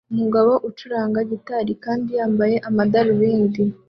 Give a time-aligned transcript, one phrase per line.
[0.13, 3.61] Umugabo acuranga gitari kandi yambaye amadarubindi